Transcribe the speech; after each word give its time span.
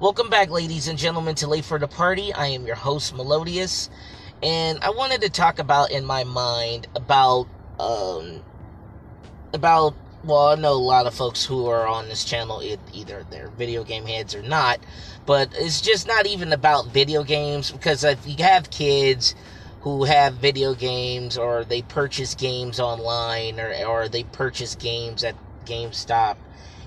Welcome 0.00 0.30
back, 0.30 0.48
ladies 0.48 0.88
and 0.88 0.98
gentlemen, 0.98 1.34
to 1.34 1.46
Late 1.46 1.66
for 1.66 1.78
the 1.78 1.86
Party. 1.86 2.32
I 2.32 2.46
am 2.46 2.64
your 2.64 2.74
host, 2.74 3.14
Melodious, 3.14 3.90
and 4.42 4.78
I 4.78 4.88
wanted 4.88 5.20
to 5.20 5.28
talk 5.28 5.58
about 5.58 5.90
in 5.90 6.06
my 6.06 6.24
mind 6.24 6.86
about 6.96 7.46
um 7.78 8.42
about 9.52 9.94
well, 10.24 10.46
I 10.46 10.54
know 10.54 10.72
a 10.72 10.80
lot 10.80 11.04
of 11.04 11.12
folks 11.12 11.44
who 11.44 11.66
are 11.66 11.86
on 11.86 12.08
this 12.08 12.24
channel, 12.24 12.62
either 12.94 13.26
they're 13.30 13.50
video 13.50 13.84
game 13.84 14.06
heads 14.06 14.34
or 14.34 14.40
not, 14.40 14.80
but 15.26 15.50
it's 15.54 15.82
just 15.82 16.06
not 16.06 16.26
even 16.26 16.54
about 16.54 16.86
video 16.86 17.22
games 17.22 17.70
because 17.70 18.02
if 18.02 18.26
you 18.26 18.42
have 18.42 18.70
kids 18.70 19.34
who 19.82 20.04
have 20.04 20.32
video 20.32 20.72
games 20.72 21.36
or 21.36 21.62
they 21.62 21.82
purchase 21.82 22.34
games 22.34 22.80
online 22.80 23.60
or, 23.60 23.74
or 23.86 24.08
they 24.08 24.24
purchase 24.24 24.74
games 24.76 25.24
at 25.24 25.36
GameStop 25.66 26.38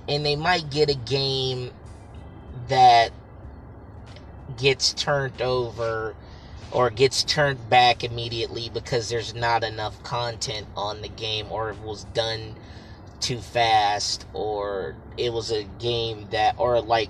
and 0.09 0.25
they 0.25 0.35
might 0.35 0.71
get 0.71 0.89
a 0.89 0.95
game 0.95 1.69
that 2.67 3.11
gets 4.57 4.93
turned 4.93 5.41
over 5.41 6.15
or 6.71 6.89
gets 6.89 7.23
turned 7.23 7.69
back 7.69 8.03
immediately 8.03 8.69
because 8.69 9.09
there's 9.09 9.33
not 9.33 9.63
enough 9.63 10.01
content 10.03 10.67
on 10.75 11.01
the 11.01 11.09
game 11.09 11.51
or 11.51 11.69
it 11.69 11.77
was 11.79 12.03
done 12.05 12.55
too 13.19 13.39
fast 13.39 14.25
or 14.33 14.95
it 15.17 15.31
was 15.31 15.51
a 15.51 15.63
game 15.79 16.27
that 16.31 16.55
or 16.57 16.81
like 16.81 17.09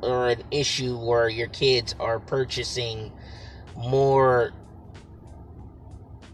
or 0.00 0.28
an 0.28 0.42
issue 0.50 0.96
where 0.96 1.28
your 1.28 1.48
kids 1.48 1.94
are 1.98 2.18
purchasing 2.18 3.12
more 3.76 4.52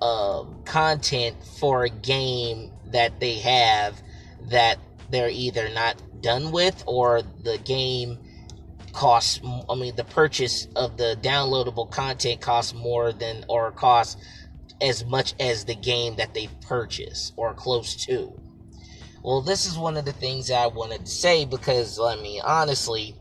uh, 0.00 0.44
content 0.64 1.36
for 1.42 1.84
a 1.84 1.88
game 1.88 2.70
that 2.86 3.18
they 3.20 3.38
have 3.38 4.02
that 4.40 4.78
they're 5.12 5.30
either 5.30 5.68
not 5.68 6.02
done 6.20 6.50
with 6.50 6.82
or 6.86 7.22
the 7.44 7.58
game 7.58 8.18
costs 8.92 9.40
i 9.70 9.74
mean 9.74 9.94
the 9.96 10.04
purchase 10.04 10.66
of 10.74 10.96
the 10.96 11.16
downloadable 11.22 11.90
content 11.90 12.40
costs 12.40 12.74
more 12.74 13.12
than 13.12 13.44
or 13.48 13.70
costs 13.70 14.20
as 14.80 15.04
much 15.04 15.34
as 15.38 15.64
the 15.64 15.74
game 15.74 16.16
that 16.16 16.34
they 16.34 16.48
purchase 16.66 17.32
or 17.36 17.54
close 17.54 17.94
to 17.94 18.32
well 19.22 19.40
this 19.40 19.66
is 19.66 19.78
one 19.78 19.96
of 19.96 20.04
the 20.04 20.12
things 20.12 20.50
i 20.50 20.66
wanted 20.66 21.04
to 21.06 21.10
say 21.10 21.44
because 21.44 22.00
i 22.00 22.16
mean 22.16 22.40
honestly 22.44 23.14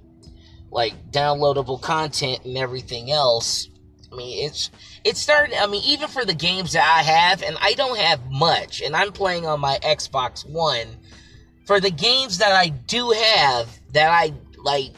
like 0.71 0.93
downloadable 1.11 1.81
content 1.81 2.43
and 2.45 2.57
everything 2.57 3.11
else 3.11 3.69
I 4.11 4.15
mean, 4.17 4.45
it's 4.45 4.69
it's 5.05 5.21
starting. 5.21 5.57
I 5.57 5.67
mean, 5.67 5.83
even 5.85 6.09
for 6.09 6.25
the 6.25 6.33
games 6.33 6.73
that 6.73 6.83
I 6.83 7.01
have, 7.01 7.41
and 7.41 7.57
I 7.61 7.75
don't 7.75 7.97
have 7.97 8.29
much, 8.29 8.81
and 8.81 8.93
I'm 8.93 9.13
playing 9.13 9.45
on 9.45 9.61
my 9.61 9.79
Xbox 9.81 10.45
One 10.45 10.97
for 11.65 11.79
the 11.79 11.91
games 11.91 12.39
that 12.39 12.51
I 12.51 12.69
do 12.69 13.11
have 13.11 13.69
that 13.93 14.09
I 14.09 14.33
like 14.57 14.93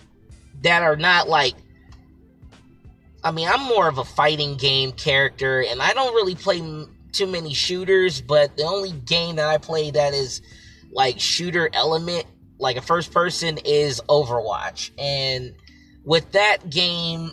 that 0.61 0.81
are 0.83 0.95
not 0.95 1.27
like 1.27 1.55
I 3.23 3.31
mean, 3.31 3.47
I'm 3.47 3.61
more 3.61 3.87
of 3.87 3.99
a 3.99 4.03
fighting 4.03 4.57
game 4.57 4.91
character 4.91 5.61
and 5.61 5.81
I 5.81 5.93
don't 5.93 6.13
really 6.13 6.35
play 6.35 6.59
m- 6.59 6.93
too 7.13 7.25
many 7.25 7.53
shooters, 7.53 8.19
but 8.19 8.57
the 8.57 8.63
only 8.63 8.91
game 8.91 9.37
that 9.37 9.47
I 9.47 9.57
play 9.57 9.91
that 9.91 10.13
is 10.13 10.41
like 10.91 11.19
shooter 11.19 11.69
element, 11.71 12.25
like 12.59 12.75
a 12.75 12.81
first 12.81 13.13
person 13.13 13.59
is 13.63 14.01
Overwatch. 14.09 14.91
And 14.97 15.55
with 16.03 16.33
that 16.33 16.69
game, 16.69 17.31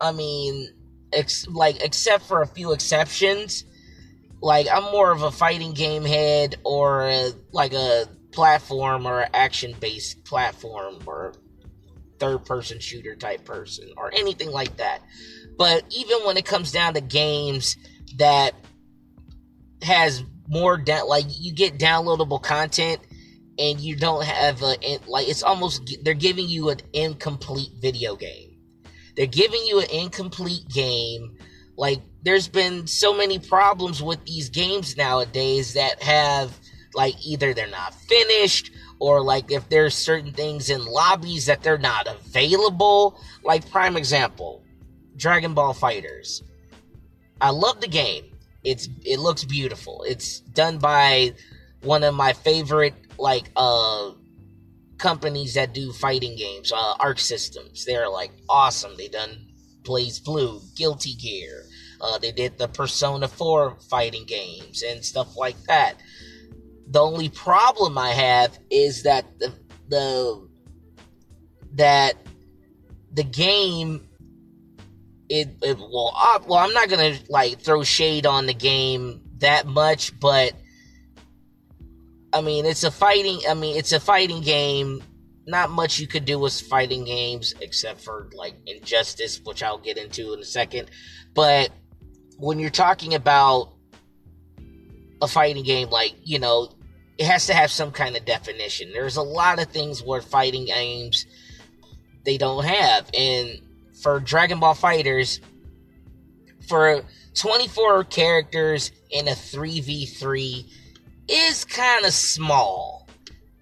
I 0.00 0.10
mean, 0.10 0.68
ex- 1.12 1.46
like 1.46 1.82
except 1.84 2.24
for 2.24 2.42
a 2.42 2.46
few 2.46 2.72
exceptions, 2.72 3.64
like 4.40 4.66
I'm 4.72 4.84
more 4.84 5.12
of 5.12 5.22
a 5.22 5.30
fighting 5.30 5.72
game 5.72 6.04
head 6.04 6.56
or 6.64 7.08
a, 7.08 7.30
like 7.52 7.74
a 7.74 8.08
platform 8.32 9.06
or 9.06 9.26
action 9.34 9.74
based 9.80 10.24
platform 10.24 10.98
or 11.06 11.34
third 12.18 12.44
person 12.44 12.78
shooter 12.78 13.16
type 13.16 13.44
person 13.44 13.88
or 13.96 14.12
anything 14.14 14.50
like 14.50 14.76
that. 14.76 15.00
But 15.58 15.84
even 15.90 16.18
when 16.24 16.36
it 16.36 16.44
comes 16.44 16.70
down 16.70 16.94
to 16.94 17.00
games 17.00 17.76
that 18.16 18.54
has 19.82 20.22
more 20.48 20.76
da- 20.76 21.02
like 21.02 21.24
you 21.28 21.52
get 21.52 21.78
downloadable 21.78 22.42
content 22.42 23.00
and 23.58 23.80
you 23.80 23.96
don't 23.96 24.24
have 24.24 24.62
a 24.62 24.76
like 25.06 25.28
it's 25.28 25.42
almost 25.42 25.98
they're 26.02 26.14
giving 26.14 26.48
you 26.48 26.70
an 26.70 26.80
incomplete 26.92 27.70
video 27.80 28.16
game. 28.16 28.56
They're 29.16 29.26
giving 29.26 29.62
you 29.64 29.80
an 29.80 29.90
incomplete 29.90 30.68
game. 30.68 31.36
Like 31.76 32.00
there's 32.22 32.48
been 32.48 32.86
so 32.86 33.14
many 33.14 33.38
problems 33.38 34.02
with 34.02 34.24
these 34.24 34.50
games 34.50 34.96
nowadays 34.96 35.74
that 35.74 36.02
have 36.02 36.58
like 36.94 37.14
either 37.24 37.54
they're 37.54 37.66
not 37.66 37.94
finished 37.94 38.72
or 38.98 39.22
like 39.22 39.50
if 39.50 39.68
there's 39.68 39.94
certain 39.94 40.32
things 40.32 40.70
in 40.70 40.84
lobbies 40.84 41.46
that 41.46 41.62
they're 41.62 41.78
not 41.78 42.06
available. 42.06 43.20
Like 43.42 43.70
prime 43.70 43.96
example, 43.96 44.62
Dragon 45.16 45.54
Ball 45.54 45.74
FighterZ. 45.74 46.42
I 47.40 47.50
love 47.50 47.80
the 47.80 47.88
game. 47.88 48.24
It's 48.62 48.88
it 49.04 49.18
looks 49.18 49.44
beautiful. 49.44 50.04
It's 50.06 50.40
done 50.40 50.78
by 50.78 51.34
one 51.82 52.04
of 52.04 52.14
my 52.14 52.34
favorite 52.34 52.94
like 53.18 53.50
uh 53.56 54.10
companies 54.98 55.54
that 55.54 55.72
do 55.72 55.92
fighting 55.92 56.36
games, 56.36 56.70
uh 56.72 56.94
Arc 57.00 57.18
Systems. 57.18 57.84
They're 57.86 58.08
like 58.08 58.32
awesome. 58.48 58.96
They 58.98 59.08
done 59.08 59.46
BlazBlue, 59.82 60.76
Guilty 60.76 61.14
Gear. 61.14 61.64
Uh, 62.00 62.18
they 62.18 62.32
did 62.32 62.56
the 62.56 62.68
Persona 62.68 63.28
4 63.28 63.76
fighting 63.90 64.24
games 64.24 64.82
and 64.82 65.04
stuff 65.04 65.36
like 65.36 65.60
that. 65.64 65.94
The 66.90 67.00
only 67.00 67.28
problem 67.28 67.96
I 67.96 68.10
have 68.10 68.58
is 68.68 69.04
that 69.04 69.38
the 69.38 69.52
the 69.88 70.48
that 71.74 72.14
the 73.12 73.22
game 73.22 74.08
it, 75.28 75.50
it 75.62 75.78
well 75.78 76.12
I, 76.16 76.38
well 76.44 76.58
I'm 76.58 76.72
not 76.72 76.88
gonna 76.88 77.16
like 77.28 77.60
throw 77.60 77.84
shade 77.84 78.26
on 78.26 78.46
the 78.46 78.54
game 78.54 79.22
that 79.38 79.66
much, 79.66 80.18
but 80.18 80.52
I 82.32 82.40
mean 82.40 82.66
it's 82.66 82.82
a 82.82 82.90
fighting. 82.90 83.40
I 83.48 83.54
mean 83.54 83.76
it's 83.76 83.92
a 83.92 84.00
fighting 84.00 84.42
game. 84.42 85.02
Not 85.46 85.70
much 85.70 86.00
you 86.00 86.08
could 86.08 86.24
do 86.24 86.40
with 86.40 86.60
fighting 86.60 87.04
games 87.04 87.54
except 87.60 88.00
for 88.00 88.28
like 88.34 88.54
Injustice, 88.66 89.40
which 89.44 89.62
I'll 89.62 89.78
get 89.78 89.96
into 89.96 90.32
in 90.32 90.40
a 90.40 90.44
second. 90.44 90.90
But 91.34 91.70
when 92.36 92.58
you're 92.58 92.70
talking 92.70 93.14
about 93.14 93.74
a 95.22 95.28
fighting 95.28 95.62
game, 95.62 95.88
like 95.90 96.14
you 96.24 96.40
know, 96.40 96.72
it 97.20 97.26
has 97.26 97.46
to 97.48 97.52
have 97.52 97.70
some 97.70 97.90
kind 97.92 98.16
of 98.16 98.24
definition. 98.24 98.94
There's 98.94 99.16
a 99.16 99.22
lot 99.22 99.60
of 99.60 99.68
things 99.68 100.02
where 100.02 100.22
fighting 100.22 100.64
games 100.64 101.26
they 102.24 102.38
don't 102.38 102.64
have. 102.64 103.10
And 103.12 103.60
for 104.02 104.20
Dragon 104.20 104.58
Ball 104.58 104.74
FighterZ, 104.74 105.40
for 106.66 107.02
24 107.34 108.04
characters 108.04 108.90
in 109.10 109.28
a 109.28 109.32
3v3 109.32 110.64
is 111.28 111.66
kind 111.66 112.06
of 112.06 112.14
small. 112.14 113.06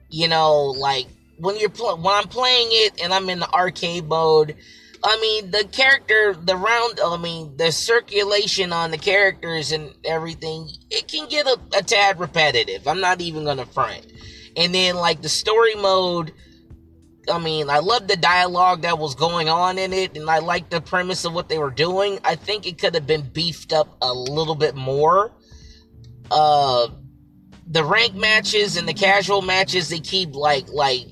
You 0.08 0.28
know, 0.28 0.66
like 0.66 1.08
when 1.38 1.58
you're 1.58 1.68
pl- 1.68 1.96
when 1.96 2.14
I'm 2.14 2.28
playing 2.28 2.68
it 2.70 3.00
and 3.02 3.12
I'm 3.12 3.28
in 3.28 3.40
the 3.40 3.52
arcade 3.52 4.06
mode, 4.06 4.54
I 5.04 5.20
mean, 5.20 5.50
the 5.50 5.64
character, 5.64 6.34
the 6.34 6.56
round, 6.56 6.98
I 7.04 7.16
mean, 7.16 7.56
the 7.56 7.70
circulation 7.70 8.72
on 8.72 8.90
the 8.90 8.98
characters 8.98 9.70
and 9.70 9.94
everything, 10.04 10.68
it 10.90 11.06
can 11.06 11.28
get 11.28 11.46
a, 11.46 11.58
a 11.76 11.82
tad 11.82 12.18
repetitive. 12.18 12.88
I'm 12.88 13.00
not 13.00 13.20
even 13.20 13.44
gonna 13.44 13.66
front. 13.66 14.06
And 14.56 14.74
then, 14.74 14.96
like, 14.96 15.22
the 15.22 15.28
story 15.28 15.76
mode, 15.76 16.32
I 17.30 17.38
mean, 17.38 17.70
I 17.70 17.78
love 17.78 18.08
the 18.08 18.16
dialogue 18.16 18.82
that 18.82 18.98
was 18.98 19.14
going 19.14 19.48
on 19.48 19.78
in 19.78 19.92
it, 19.92 20.16
and 20.16 20.28
I 20.28 20.38
like 20.38 20.68
the 20.68 20.80
premise 20.80 21.24
of 21.24 21.32
what 21.32 21.48
they 21.48 21.58
were 21.58 21.70
doing. 21.70 22.18
I 22.24 22.34
think 22.34 22.66
it 22.66 22.78
could 22.78 22.94
have 22.94 23.06
been 23.06 23.22
beefed 23.22 23.72
up 23.72 23.96
a 24.02 24.12
little 24.12 24.56
bit 24.56 24.74
more. 24.74 25.32
Uh, 26.30 26.88
the 27.68 27.84
rank 27.84 28.14
matches 28.14 28.76
and 28.76 28.88
the 28.88 28.94
casual 28.94 29.42
matches, 29.42 29.90
they 29.90 30.00
keep, 30.00 30.34
like, 30.34 30.68
like, 30.70 31.06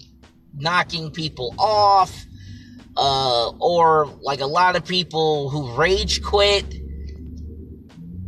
knocking 0.56 1.12
people 1.12 1.54
off 1.58 2.26
uh, 2.97 3.51
or 3.59 4.07
like 4.22 4.41
a 4.41 4.47
lot 4.47 4.77
of 4.77 4.84
people 4.84 5.51
who 5.51 5.75
rage 5.77 6.22
quit 6.22 6.65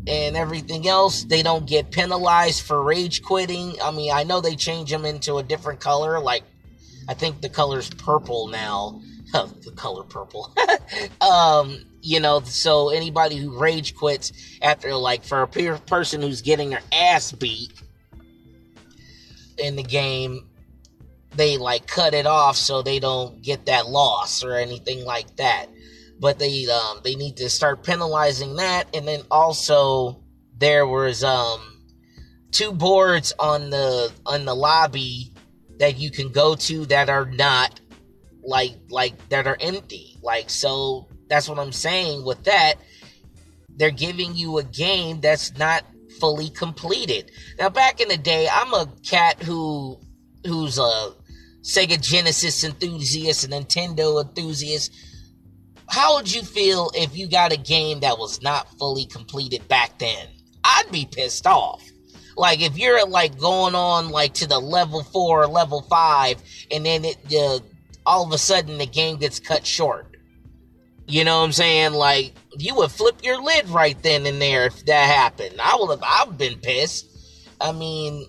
and 0.07 0.37
everything 0.37 0.89
else, 0.89 1.25
they 1.25 1.43
don't 1.43 1.67
get 1.67 1.91
penalized 1.91 2.63
for 2.63 2.83
rage 2.83 3.23
quitting. 3.23 3.75
I 3.83 3.91
mean, 3.91 4.11
I 4.13 4.25
know 4.25 4.41
they 4.41 4.57
change 4.57 4.91
them 4.91 5.05
into 5.05 5.37
a 5.37 5.43
different 5.43 5.81
color. 5.81 6.19
Like, 6.19 6.45
I 7.09 7.15
think 7.15 7.41
the 7.41 7.49
color's 7.49 7.91
purple 7.91 8.49
now. 8.49 9.01
the 9.33 9.73
color 9.77 10.05
purple. 10.05 10.55
um, 11.21 11.85
you 12.01 12.21
know, 12.21 12.41
so 12.41 12.89
anybody 12.89 13.37
who 13.37 13.59
rage 13.59 13.95
quits 13.95 14.33
after, 14.63 14.95
like, 14.95 15.25
for 15.25 15.43
a 15.43 15.79
person 15.79 16.23
who's 16.23 16.41
getting 16.41 16.71
their 16.71 16.81
ass 16.93 17.33
beat 17.33 17.73
in 19.59 19.77
the 19.77 19.83
game, 19.83 20.47
they 21.39 21.57
like 21.57 21.87
cut 21.87 22.15
it 22.15 22.27
off 22.27 22.57
so 22.57 22.83
they 22.83 22.99
don't 22.99 23.41
get 23.43 23.67
that 23.67 23.87
loss 23.87 24.43
or 24.43 24.55
anything 24.57 25.05
like 25.05 25.37
that. 25.37 25.67
But 26.19 26.39
they 26.39 26.67
um 26.67 27.01
they 27.05 27.15
need 27.15 27.37
to 27.37 27.49
start 27.49 27.85
penalizing 27.85 28.57
that 28.57 28.89
and 28.95 29.07
then 29.07 29.23
also 29.31 30.21
there 30.59 30.87
was 30.87 31.23
um 31.23 31.61
two 32.51 32.73
boards 32.73 33.33
on 33.39 33.71
the 33.71 34.13
on 34.27 34.45
the 34.45 34.55
lobby 34.55 35.33
that 35.79 35.97
you 35.99 36.11
can 36.11 36.33
go 36.33 36.57
to 36.57 36.87
that 36.87 37.09
are 37.09 37.27
not 37.27 37.81
like 38.43 38.75
like 38.91 39.29
that 39.29 39.47
are 39.47 39.57
empty. 39.61 40.17
Like 40.21 40.51
so 40.51 41.07
that's 41.29 41.49
what 41.49 41.61
I'm 41.61 41.73
saying 41.73 42.25
with 42.25 42.43
that. 42.45 42.75
They're 43.77 43.91
giving 43.93 44.35
you 44.35 44.59
a 44.59 44.65
game 44.65 45.21
that's 45.21 45.57
not 45.57 45.85
fully 46.19 46.51
completed. 46.51 47.31
Now 47.61 47.69
back 47.69 48.01
in 48.01 48.09
the 48.09 48.17
day, 48.17 48.49
I'm 48.53 48.75
a 48.75 48.89
cat 49.09 49.41
who 49.41 50.01
who's 50.45 50.79
a 50.79 51.13
Sega 51.63 52.01
Genesis 52.01 52.65
enthusiast, 52.65 53.45
a 53.45 53.49
Nintendo 53.49 54.23
enthusiast. 54.23 54.93
How 55.89 56.17
would 56.17 56.33
you 56.33 56.43
feel 56.43 56.91
if 56.95 57.17
you 57.17 57.29
got 57.29 57.53
a 57.53 57.57
game 57.57 58.01
that 58.01 58.19
was 58.19 58.43
not 58.43 58.69
fully 58.79 59.07
completed 59.07 59.67
back 59.69 59.99
then? 59.99 60.29
I'd 60.65 60.91
be 60.93 61.07
pissed 61.11 61.47
off. 61.47 61.83
Like 62.37 62.61
if 62.61 62.79
you're 62.79 63.07
like 63.07 63.39
going 63.39 63.75
on 63.75 64.11
like 64.11 64.35
to 64.35 64.47
the 64.47 64.59
level 64.59 65.03
four, 65.03 65.47
level 65.47 65.83
five, 65.83 66.41
and 66.71 66.87
then 66.87 67.05
it 67.05 67.17
uh, 67.35 67.59
all 68.07 68.25
of 68.25 68.33
a 68.33 68.39
sudden 68.39 68.79
the 68.79 68.87
game 68.87 69.17
gets 69.17 69.41
cut 69.41 69.67
short. 69.67 70.17
You 71.07 71.25
know 71.25 71.39
what 71.39 71.47
I'm 71.47 71.53
saying? 71.53 71.95
Like 71.95 72.35
you 72.57 72.75
would 72.77 72.93
flip 72.93 73.25
your 73.25 73.43
lid 73.43 73.69
right 73.71 74.01
then 74.03 74.25
and 74.27 74.41
there 74.41 74.67
if 74.67 74.85
that 74.87 75.07
happened. 75.07 75.57
I 75.61 75.77
would 75.81 75.91
have. 75.91 76.03
I've 76.03 76.39
been 76.39 76.59
pissed. 76.59 77.07
I 77.61 77.73
mean, 77.73 78.27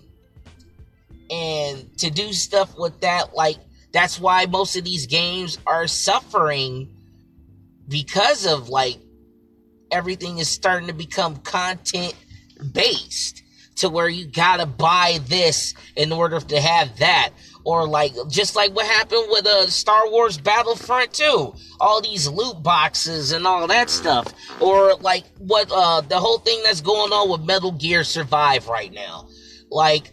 and 1.30 1.96
to 1.98 2.10
do 2.10 2.32
stuff 2.32 2.76
with 2.76 3.00
that, 3.00 3.34
like 3.34 3.56
that's 3.92 4.20
why 4.20 4.46
most 4.46 4.76
of 4.76 4.84
these 4.84 5.06
games 5.06 5.58
are 5.66 5.86
suffering 5.86 6.94
because 7.88 8.46
of 8.46 8.68
like 8.68 8.98
everything 9.90 10.38
is 10.38 10.48
starting 10.48 10.88
to 10.88 10.94
become 10.94 11.36
content 11.36 12.14
based 12.72 13.42
to 13.76 13.88
where 13.88 14.08
you 14.08 14.26
gotta 14.26 14.66
buy 14.66 15.18
this 15.26 15.74
in 15.96 16.12
order 16.12 16.38
to 16.40 16.60
have 16.60 16.98
that. 16.98 17.30
Or 17.64 17.86
like 17.86 18.14
just 18.28 18.56
like 18.56 18.74
what 18.74 18.86
happened 18.86 19.26
with 19.28 19.46
uh, 19.46 19.66
Star 19.66 20.08
Wars 20.10 20.38
Battlefront 20.38 21.12
2. 21.12 21.54
All 21.80 22.00
these 22.00 22.26
loot 22.28 22.62
boxes 22.62 23.32
and 23.32 23.46
all 23.46 23.66
that 23.66 23.90
stuff. 23.90 24.32
Or 24.60 24.94
like 24.96 25.24
what 25.38 25.70
uh 25.70 26.00
the 26.02 26.18
whole 26.18 26.38
thing 26.38 26.62
that's 26.64 26.80
going 26.80 27.12
on 27.12 27.30
with 27.30 27.42
Metal 27.42 27.72
Gear 27.72 28.04
Survive 28.04 28.68
right 28.68 28.92
now. 28.92 29.28
Like 29.70 30.12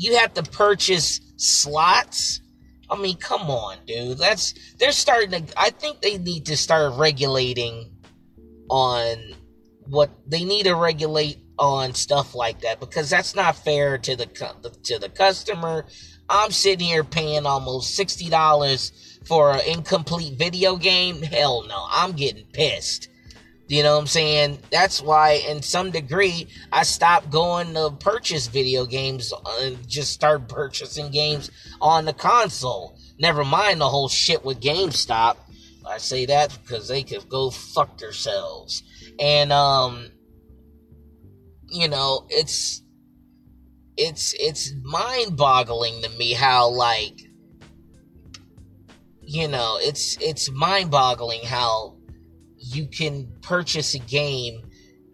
you 0.00 0.16
have 0.16 0.32
to 0.32 0.42
purchase 0.42 1.20
slots. 1.36 2.40
I 2.88 2.96
mean, 2.96 3.18
come 3.18 3.50
on, 3.50 3.76
dude. 3.86 4.16
That's 4.16 4.54
they're 4.78 4.92
starting 4.92 5.30
to 5.46 5.60
I 5.60 5.68
think 5.70 6.00
they 6.00 6.16
need 6.16 6.46
to 6.46 6.56
start 6.56 6.94
regulating 6.96 7.90
on 8.70 9.34
what 9.86 10.10
they 10.26 10.42
need 10.42 10.64
to 10.64 10.74
regulate 10.74 11.38
on 11.58 11.92
stuff 11.92 12.34
like 12.34 12.62
that 12.62 12.80
because 12.80 13.10
that's 13.10 13.34
not 13.34 13.56
fair 13.56 13.98
to 13.98 14.16
the 14.16 14.26
to 14.84 14.98
the 14.98 15.10
customer. 15.10 15.84
I'm 16.30 16.50
sitting 16.50 16.86
here 16.86 17.04
paying 17.04 17.44
almost 17.44 17.94
sixty 17.94 18.30
dollars 18.30 18.92
for 19.26 19.52
an 19.52 19.60
incomplete 19.66 20.38
video 20.38 20.76
game. 20.76 21.20
Hell 21.20 21.66
no, 21.68 21.86
I'm 21.90 22.12
getting 22.12 22.46
pissed. 22.46 23.08
You 23.70 23.84
know 23.84 23.94
what 23.94 24.00
I'm 24.00 24.06
saying? 24.08 24.58
That's 24.72 25.00
why, 25.00 25.44
in 25.48 25.62
some 25.62 25.92
degree, 25.92 26.48
I 26.72 26.82
stopped 26.82 27.30
going 27.30 27.74
to 27.74 27.92
purchase 28.00 28.48
video 28.48 28.84
games 28.84 29.32
and 29.60 29.88
just 29.88 30.12
start 30.12 30.48
purchasing 30.48 31.12
games 31.12 31.52
on 31.80 32.04
the 32.04 32.12
console. 32.12 32.98
Never 33.20 33.44
mind 33.44 33.80
the 33.80 33.88
whole 33.88 34.08
shit 34.08 34.44
with 34.44 34.60
GameStop. 34.60 35.36
I 35.86 35.98
say 35.98 36.26
that 36.26 36.58
because 36.60 36.88
they 36.88 37.04
could 37.04 37.28
go 37.28 37.50
fuck 37.50 37.96
themselves. 37.96 38.82
And 39.20 39.52
um, 39.52 40.10
you 41.68 41.86
know, 41.86 42.26
it's 42.28 42.82
it's 43.96 44.34
it's 44.36 44.72
mind-boggling 44.82 46.02
to 46.02 46.08
me 46.18 46.32
how 46.32 46.70
like 46.70 47.20
you 49.22 49.46
know, 49.46 49.78
it's 49.80 50.16
it's 50.20 50.50
mind-boggling 50.50 51.42
how 51.44 51.99
you 52.74 52.86
can 52.86 53.28
purchase 53.42 53.94
a 53.94 53.98
game 53.98 54.62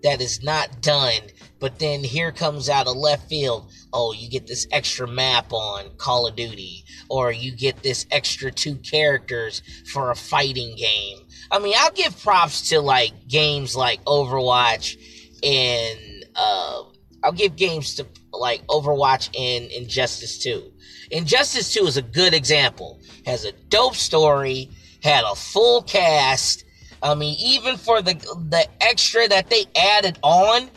that 0.02 0.20
is 0.20 0.42
not 0.42 0.82
done, 0.82 1.20
but 1.58 1.78
then 1.78 2.04
here 2.04 2.30
comes 2.30 2.68
out 2.68 2.86
of 2.86 2.96
left 2.96 3.28
field, 3.28 3.70
oh, 3.92 4.12
you 4.12 4.28
get 4.28 4.46
this 4.46 4.66
extra 4.70 5.08
map 5.08 5.52
on 5.52 5.90
Call 5.96 6.26
of 6.26 6.36
Duty, 6.36 6.84
or 7.08 7.32
you 7.32 7.50
get 7.56 7.82
this 7.82 8.06
extra 8.10 8.52
two 8.52 8.76
characters 8.76 9.62
for 9.90 10.10
a 10.10 10.16
fighting 10.16 10.76
game. 10.76 11.18
I 11.50 11.58
mean, 11.58 11.74
I'll 11.76 11.92
give 11.92 12.20
props 12.22 12.68
to 12.70 12.80
like 12.80 13.12
games 13.28 13.74
like 13.74 14.04
Overwatch 14.04 14.96
and 15.42 16.24
uh, 16.34 16.82
I'll 17.22 17.32
give 17.32 17.56
games 17.56 17.94
to 17.96 18.06
like 18.32 18.66
Overwatch 18.66 19.28
and 19.36 19.70
Injustice 19.70 20.38
2. 20.38 20.72
Injustice 21.10 21.72
2 21.72 21.86
is 21.86 21.96
a 21.96 22.02
good 22.02 22.34
example. 22.34 23.00
Has 23.24 23.44
a 23.44 23.52
dope 23.52 23.96
story, 23.96 24.70
had 25.02 25.24
a 25.24 25.34
full 25.34 25.82
cast. 25.82 26.64
I 27.06 27.14
mean, 27.14 27.36
even 27.38 27.76
for 27.76 28.02
the 28.02 28.14
the 28.48 28.66
extra 28.80 29.28
that 29.28 29.48
they 29.48 29.64
added 29.76 30.18
on, 30.22 30.68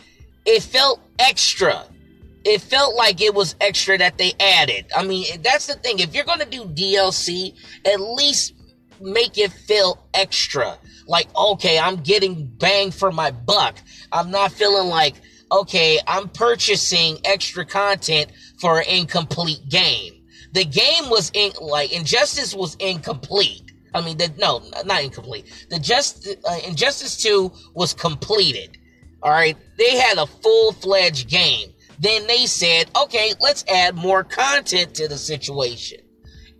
it 0.45 0.61
felt 0.61 1.01
extra. 1.17 1.85
It 2.45 2.61
felt 2.61 2.95
like 2.95 3.19
it 3.19 3.33
was 3.33 3.55
extra 3.59 3.97
that 3.97 4.17
they 4.17 4.33
added. 4.39 4.85
I 4.95 5.03
mean, 5.03 5.25
that's 5.41 5.67
the 5.67 5.73
thing. 5.73 5.99
If 5.99 6.13
you're 6.13 6.25
going 6.25 6.39
to 6.39 6.45
do 6.45 6.65
DLC, 6.65 7.53
at 7.85 7.99
least 7.99 8.53
make 9.01 9.37
it 9.37 9.51
feel 9.51 10.05
extra. 10.13 10.77
Like, 11.07 11.27
okay, 11.35 11.79
I'm 11.79 11.97
getting 11.97 12.45
bang 12.45 12.91
for 12.91 13.11
my 13.11 13.31
buck. 13.31 13.75
I'm 14.11 14.31
not 14.31 14.51
feeling 14.51 14.87
like, 14.87 15.15
okay, 15.51 15.99
I'm 16.07 16.29
purchasing 16.29 17.17
extra 17.25 17.65
content 17.65 18.31
for 18.59 18.79
an 18.79 18.85
incomplete 18.87 19.67
game. 19.67 20.13
The 20.53 20.65
game 20.65 21.09
was 21.09 21.31
in, 21.33 21.51
like, 21.59 21.91
Injustice 21.91 22.53
was 22.53 22.75
incomplete. 22.75 23.68
I 23.93 24.01
mean, 24.01 24.17
the, 24.17 24.31
no, 24.37 24.61
not 24.85 25.03
incomplete. 25.03 25.67
The 25.69 25.79
just, 25.79 26.27
uh, 26.27 26.57
Injustice 26.67 27.17
2 27.23 27.51
was 27.73 27.93
completed. 27.93 28.77
Alright? 29.23 29.57
They 29.77 29.97
had 29.97 30.17
a 30.17 30.25
full-fledged 30.25 31.29
game. 31.29 31.73
Then 31.99 32.27
they 32.27 32.45
said, 32.45 32.89
okay, 32.95 33.33
let's 33.41 33.65
add 33.67 33.95
more 33.95 34.23
content 34.23 34.95
to 34.95 35.07
the 35.07 35.17
situation. 35.17 35.99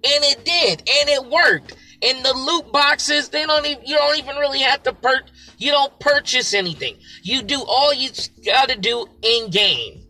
And 0.03 0.23
it 0.23 0.43
did, 0.43 0.79
and 0.79 1.09
it 1.09 1.25
worked. 1.25 1.75
In 2.01 2.23
the 2.23 2.33
loot 2.33 2.71
boxes, 2.71 3.29
they 3.29 3.45
don't 3.45 3.65
even, 3.65 3.85
you 3.85 3.95
don't 3.95 4.17
even 4.17 4.37
really 4.37 4.59
have 4.59 4.83
to 4.83 4.93
per, 4.93 5.21
you 5.57 5.71
don't 5.71 5.97
purchase 5.99 6.53
anything. 6.53 6.97
You 7.23 7.41
do 7.41 7.61
all 7.67 7.93
you 7.93 8.09
gotta 8.45 8.77
do 8.77 9.05
in 9.21 9.49
game. 9.49 10.05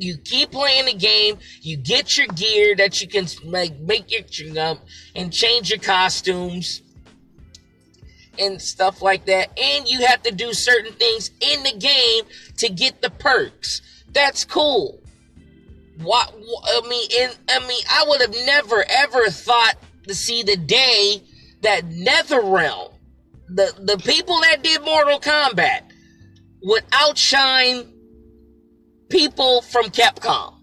You 0.00 0.16
keep 0.16 0.52
playing 0.52 0.86
the 0.86 0.94
game, 0.94 1.36
you 1.60 1.76
get 1.76 2.16
your 2.16 2.26
gear 2.28 2.74
that 2.76 3.02
you 3.02 3.06
can 3.06 3.26
make, 3.44 3.78
make 3.80 4.10
your, 4.10 4.64
um, 4.64 4.78
and 5.14 5.30
change 5.30 5.68
your 5.68 5.78
costumes 5.78 6.80
and 8.38 8.62
stuff 8.62 9.02
like 9.02 9.26
that. 9.26 9.50
And 9.58 9.86
you 9.86 10.06
have 10.06 10.22
to 10.22 10.32
do 10.32 10.54
certain 10.54 10.94
things 10.94 11.30
in 11.42 11.62
the 11.64 11.74
game 11.78 12.24
to 12.56 12.70
get 12.70 13.02
the 13.02 13.10
perks. 13.10 13.82
That's 14.12 14.42
cool. 14.46 15.02
What, 15.98 16.34
I 16.64 16.80
mean, 16.88 17.08
in, 17.20 17.30
I 17.50 17.58
mean, 17.68 17.84
I 17.90 18.06
would 18.08 18.22
have 18.22 18.34
never 18.46 18.82
ever 18.88 19.28
thought 19.28 19.74
to 20.08 20.14
see 20.14 20.42
the 20.42 20.56
day 20.56 21.22
that 21.60 21.90
NetherRealm, 21.90 22.94
the, 23.50 23.74
the 23.78 23.98
people 23.98 24.40
that 24.40 24.62
did 24.62 24.82
Mortal 24.82 25.20
Kombat, 25.20 25.82
would 26.62 26.84
outshine 26.92 27.89
people 29.10 29.60
from 29.62 29.86
Capcom 29.86 30.54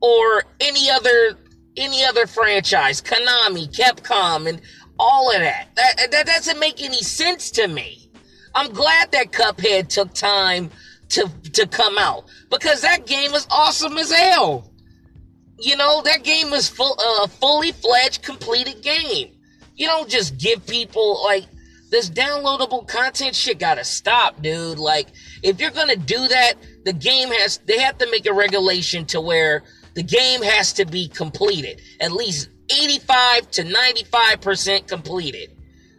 or 0.00 0.44
any 0.60 0.90
other 0.90 1.36
any 1.76 2.04
other 2.04 2.26
franchise, 2.26 3.00
Konami, 3.00 3.68
Capcom, 3.74 4.48
and 4.48 4.60
all 4.98 5.30
of 5.32 5.40
that. 5.40 5.68
That 5.76 6.10
that 6.10 6.26
doesn't 6.26 6.58
make 6.58 6.82
any 6.82 6.98
sense 6.98 7.50
to 7.52 7.66
me. 7.66 8.10
I'm 8.54 8.72
glad 8.72 9.12
that 9.12 9.32
Cuphead 9.32 9.88
took 9.88 10.12
time 10.14 10.70
to 11.10 11.28
to 11.52 11.66
come 11.66 11.98
out 11.98 12.24
because 12.50 12.82
that 12.82 13.06
game 13.06 13.32
is 13.32 13.46
awesome 13.50 13.98
as 13.98 14.12
hell. 14.12 14.70
You 15.58 15.76
know, 15.76 16.00
that 16.02 16.24
game 16.24 16.52
is 16.54 16.68
full, 16.68 16.94
a 16.94 17.24
uh, 17.24 17.26
fully 17.26 17.72
fledged, 17.72 18.22
completed 18.22 18.82
game. 18.82 19.36
You 19.76 19.86
don't 19.86 20.08
just 20.08 20.38
give 20.38 20.66
people 20.66 21.22
like 21.22 21.44
this 21.90 22.08
downloadable 22.08 22.86
content 22.86 23.34
shit 23.34 23.58
gotta 23.58 23.84
stop, 23.84 24.40
dude. 24.40 24.78
Like, 24.78 25.08
if 25.42 25.60
you're 25.60 25.70
gonna 25.70 25.96
do 25.96 26.28
that, 26.28 26.54
the 26.84 26.92
game 26.92 27.30
has, 27.30 27.58
they 27.66 27.78
have 27.80 27.98
to 27.98 28.10
make 28.10 28.26
a 28.26 28.32
regulation 28.32 29.04
to 29.06 29.20
where 29.20 29.64
the 29.94 30.02
game 30.02 30.42
has 30.42 30.72
to 30.74 30.84
be 30.84 31.08
completed. 31.08 31.80
At 32.00 32.12
least 32.12 32.48
85 32.70 33.50
to 33.52 33.64
95% 33.64 34.86
completed. 34.86 35.50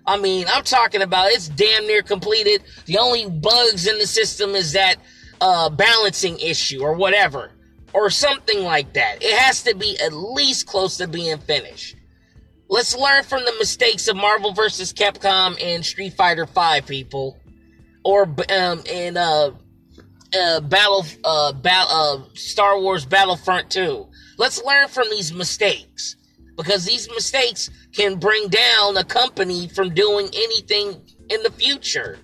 I 0.06 0.18
mean, 0.18 0.48
I'm 0.50 0.64
talking 0.64 1.02
about 1.02 1.32
it's 1.32 1.50
damn 1.50 1.86
near 1.86 2.02
completed. 2.02 2.64
The 2.86 2.98
only 2.98 3.30
bugs 3.30 3.88
in 3.88 4.00
the 4.00 4.08
system 4.08 4.52
is 4.52 4.74
that, 4.74 4.96
uh, 5.42 5.70
balancing 5.70 6.40
issue 6.40 6.82
or 6.82 6.94
whatever 6.94 7.52
or 7.94 8.10
something 8.10 8.64
like 8.64 8.94
that. 8.94 9.22
It 9.22 9.38
has 9.38 9.64
to 9.64 9.76
be 9.76 10.00
at 10.00 10.14
least 10.14 10.68
close 10.68 10.98
to 10.98 11.08
being 11.08 11.38
finished. 11.40 11.96
Let's 12.72 12.96
learn 12.96 13.24
from 13.26 13.44
the 13.46 13.54
mistakes 13.60 14.08
of 14.08 14.16
Marvel 14.16 14.54
vs. 14.54 14.94
Capcom 14.94 15.62
and 15.62 15.86
Street 15.86 16.14
Fighter 16.14 16.46
V, 16.46 16.82
people, 16.88 17.38
or 18.06 18.24
um, 18.50 18.82
in 18.86 19.18
uh, 19.18 19.52
uh, 20.40 20.62
Battle 20.62 21.06
uh, 21.26 21.52
ba- 21.52 21.86
uh, 21.90 22.20
Star 22.34 22.80
Wars 22.80 23.06
Battlefront 23.06 23.70
2. 23.72 24.08
Let's 24.38 24.64
learn 24.64 24.88
from 24.88 25.10
these 25.12 25.34
mistakes. 25.34 26.16
because 26.56 26.86
these 26.86 27.10
mistakes 27.10 27.70
can 27.94 28.18
bring 28.20 28.48
down 28.48 28.96
a 28.98 29.04
company 29.04 29.68
from 29.68 29.94
doing 29.94 30.28
anything 30.34 31.02
in 31.30 31.44
the 31.44 31.52
future. 31.52 32.20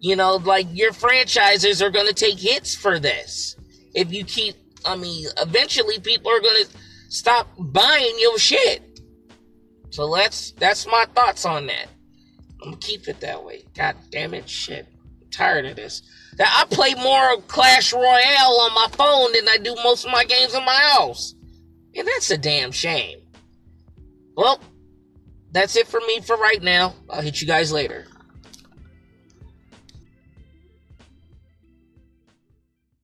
You 0.00 0.16
know, 0.16 0.36
like 0.36 0.66
your 0.72 0.92
franchises 0.94 1.82
are 1.82 1.90
going 1.90 2.06
to 2.06 2.14
take 2.14 2.38
hits 2.38 2.74
for 2.74 2.98
this. 2.98 3.56
If 3.94 4.12
you 4.12 4.24
keep, 4.24 4.54
I 4.86 4.96
mean, 4.96 5.26
eventually 5.38 5.98
people 5.98 6.30
are 6.30 6.40
going 6.40 6.64
to 6.64 6.70
stop 7.08 7.48
buying 7.58 8.14
your 8.18 8.38
shit. 8.38 8.87
So 9.90 10.14
that's 10.14 10.52
that's 10.52 10.86
my 10.86 11.06
thoughts 11.14 11.44
on 11.44 11.66
that. 11.66 11.86
I'm 12.62 12.70
gonna 12.70 12.76
keep 12.78 13.08
it 13.08 13.20
that 13.20 13.44
way. 13.44 13.64
God 13.76 13.96
damn 14.10 14.34
it, 14.34 14.48
shit. 14.48 14.86
I'm 15.20 15.30
tired 15.30 15.66
of 15.66 15.76
this. 15.76 16.02
I 16.40 16.66
play 16.70 16.94
more 16.94 17.40
Clash 17.42 17.92
Royale 17.92 18.60
on 18.60 18.74
my 18.74 18.88
phone 18.92 19.32
than 19.32 19.48
I 19.48 19.58
do 19.58 19.74
most 19.82 20.04
of 20.04 20.12
my 20.12 20.24
games 20.24 20.54
in 20.54 20.64
my 20.64 20.74
house. 20.74 21.34
And 21.94 22.06
that's 22.06 22.30
a 22.30 22.38
damn 22.38 22.70
shame. 22.70 23.18
Well, 24.36 24.60
that's 25.50 25.74
it 25.76 25.88
for 25.88 26.00
me 26.00 26.20
for 26.20 26.36
right 26.36 26.62
now. 26.62 26.94
I'll 27.10 27.22
hit 27.22 27.40
you 27.40 27.46
guys 27.46 27.72
later. 27.72 28.06